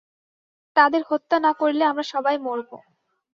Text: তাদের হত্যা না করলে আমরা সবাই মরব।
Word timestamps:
তাদের 0.75 1.01
হত্যা 1.09 1.37
না 1.39 1.51
করলে 1.53 1.83
আমরা 1.85 2.05
সবাই 2.13 2.37
মরব। 2.37 2.69